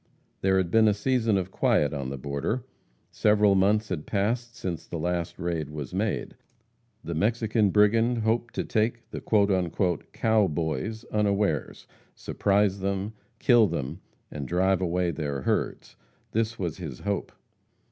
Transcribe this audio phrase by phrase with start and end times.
[0.41, 2.63] There had been a season of quiet on the border.
[3.11, 6.35] Several months had passed since the last raid was made.
[7.03, 9.21] The Mexican brigand hoped to take the
[10.13, 11.85] "cow boys" unawares
[12.15, 14.01] surprise them kill them,
[14.31, 15.95] and drive away their herds.
[16.31, 17.31] This was his hope.